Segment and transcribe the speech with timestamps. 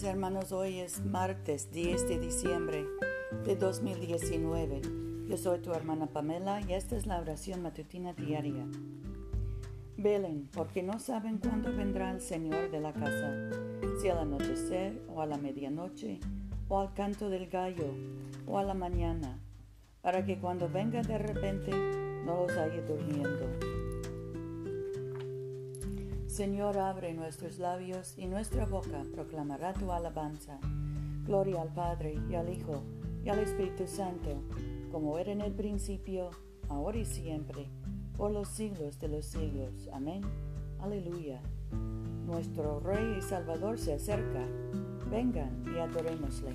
[0.00, 2.86] Hermanos, hoy es martes 10 de diciembre
[3.44, 4.80] de 2019.
[5.28, 8.66] Yo soy tu hermana Pamela y esta es la oración matutina diaria.
[9.98, 13.50] Velen, porque no saben cuándo vendrá el Señor de la casa,
[14.00, 16.20] si al anochecer o a la medianoche
[16.68, 17.94] o al canto del gallo
[18.46, 19.40] o a la mañana,
[20.00, 23.81] para que cuando venga de repente no los haya durmiendo.
[26.32, 30.58] Señor, abre nuestros labios y nuestra boca proclamará tu alabanza.
[31.26, 32.84] Gloria al Padre y al Hijo
[33.22, 34.42] y al Espíritu Santo,
[34.90, 36.30] como era en el principio,
[36.70, 37.68] ahora y siempre,
[38.16, 39.90] por los siglos de los siglos.
[39.92, 40.22] Amén.
[40.80, 41.42] Aleluya.
[42.24, 44.46] Nuestro Rey y Salvador se acerca.
[45.10, 46.54] Vengan y adorémosle.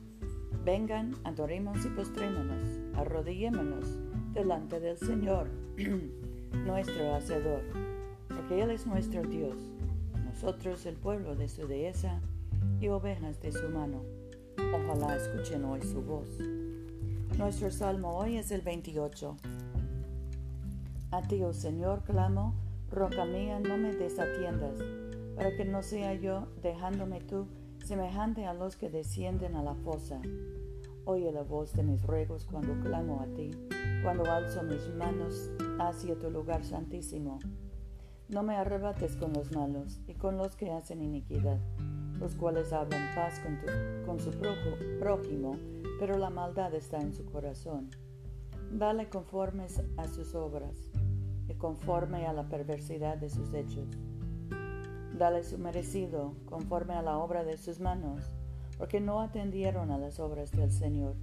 [0.63, 3.97] Vengan, adoremos y postrémonos, arrodillémonos
[4.31, 5.47] delante del Señor,
[6.65, 7.63] nuestro Hacedor,
[8.27, 9.55] porque Él es nuestro Dios,
[10.23, 12.21] nosotros el pueblo de su dehesa
[12.79, 14.03] y ovejas de su mano.
[14.57, 16.29] Ojalá escuchen hoy su voz.
[17.39, 19.35] Nuestro salmo hoy es el 28.
[21.09, 22.53] A ti, oh Señor, clamo,
[22.91, 24.79] roca mía, no me desatiendas,
[25.35, 27.47] para que no sea yo, dejándome tú,
[27.91, 30.21] semejante a los que descienden a la fosa.
[31.03, 33.51] Oye la voz de mis ruegos cuando clamo a ti,
[34.01, 37.39] cuando alzo mis manos hacia tu lugar santísimo.
[38.29, 41.59] No me arrebates con los malos y con los que hacen iniquidad,
[42.17, 43.41] los cuales hablan paz
[44.05, 44.31] con, su
[44.97, 45.57] prójimo,
[45.99, 47.89] pero la maldad está en su corazón.
[48.71, 50.77] Dale conformes a sus obras
[51.49, 53.89] y conforme a la perversidad de sus hechos
[55.21, 58.23] Dale su merecido conforme a la obra de sus manos,
[58.79, 61.13] porque no atendieron a las obras del Señor,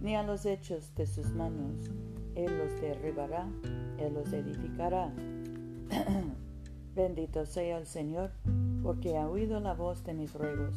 [0.00, 1.88] ni a los hechos de sus manos.
[2.34, 3.46] Él los derribará,
[3.96, 5.14] Él los edificará.
[6.96, 8.32] Bendito sea el Señor,
[8.82, 10.74] porque ha oído la voz de mis ruegos.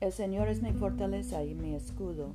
[0.00, 2.34] El Señor es mi fortaleza y mi escudo.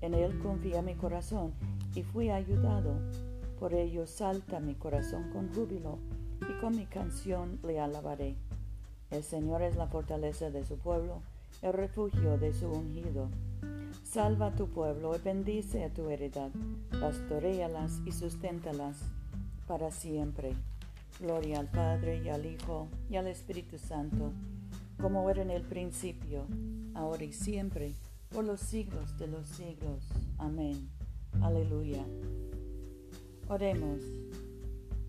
[0.00, 1.52] En Él confía mi corazón
[1.94, 2.94] y fui ayudado.
[3.58, 5.98] Por ello salta mi corazón con júbilo
[6.50, 8.34] y con mi canción le alabaré.
[9.10, 11.22] El Señor es la fortaleza de su pueblo,
[11.62, 13.28] el refugio de su ungido.
[14.02, 16.50] Salva a tu pueblo y bendice a tu heredad,
[17.00, 18.98] pastorealas y susténtalas
[19.68, 20.54] para siempre.
[21.20, 24.32] Gloria al Padre y al Hijo y al Espíritu Santo,
[25.00, 26.46] como era en el principio,
[26.94, 27.92] ahora y siempre,
[28.32, 30.04] por los siglos de los siglos.
[30.38, 30.88] Amén.
[31.42, 32.04] Aleluya.
[33.48, 34.19] Oremos.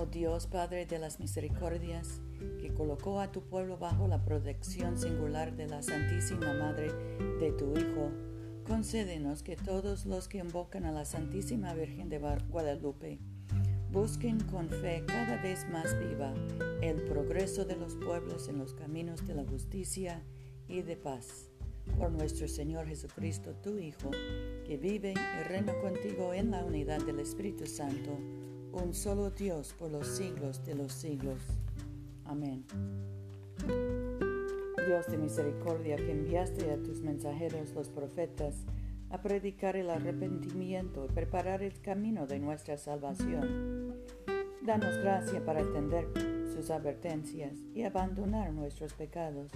[0.00, 2.20] Oh Dios Padre de las misericordias,
[2.60, 6.92] que colocó a tu pueblo bajo la protección singular de la Santísima Madre
[7.40, 8.12] de tu Hijo,
[8.64, 13.18] concédenos que todos los que invocan a la Santísima Virgen de Guadalupe
[13.90, 16.32] busquen con fe cada vez más viva
[16.80, 20.22] el progreso de los pueblos en los caminos de la justicia
[20.68, 21.50] y de paz.
[21.98, 24.12] Por nuestro Señor Jesucristo, tu Hijo,
[24.64, 28.16] que vive y reina contigo en la unidad del Espíritu Santo,
[28.72, 31.40] un solo Dios por los siglos de los siglos.
[32.24, 32.64] Amén.
[34.86, 38.54] Dios de misericordia que enviaste a tus mensajeros los profetas
[39.10, 43.94] a predicar el arrepentimiento y preparar el camino de nuestra salvación.
[44.62, 46.06] Danos gracia para atender
[46.54, 49.50] sus advertencias y abandonar nuestros pecados,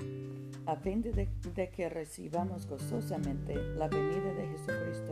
[0.66, 5.11] a fin de, de que recibamos gozosamente la venida de Jesucristo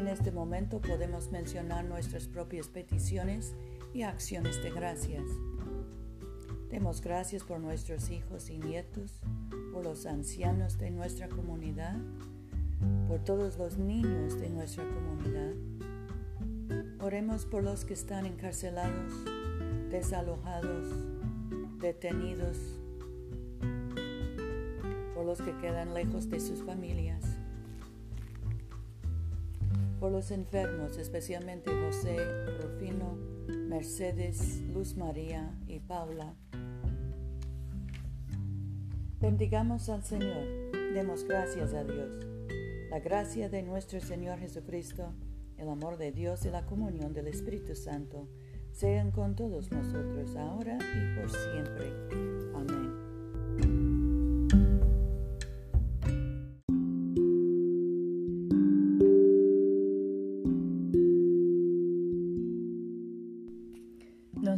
[0.00, 3.54] En este momento podemos mencionar nuestras propias peticiones
[3.92, 5.24] y acciones de gracias.
[6.70, 9.20] Demos gracias por nuestros hijos y nietos,
[9.74, 11.98] por los ancianos de nuestra comunidad,
[13.08, 15.52] por todos los niños de nuestra comunidad.
[17.00, 19.12] Oremos por los que están encarcelados,
[19.90, 20.88] desalojados,
[21.78, 22.56] detenidos,
[25.14, 27.29] por los que quedan lejos de sus familias,
[30.00, 32.16] por los enfermos, especialmente José,
[32.62, 33.16] Rufino,
[33.68, 36.34] Mercedes, Luz María y Paula
[39.20, 42.24] Bendigamos al Señor, demos gracias a Dios.
[42.88, 45.12] La gracia de nuestro Señor Jesucristo,
[45.58, 48.30] el amor de Dios y la comunión del Espíritu Santo
[48.72, 51.92] sean con todos nosotros ahora y por siempre.
[52.54, 52.99] Amén.